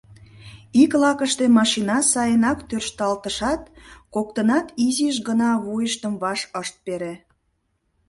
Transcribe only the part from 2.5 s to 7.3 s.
тӧршталтышат, коктынат изиш гына вуйыштым ваш ышт пере.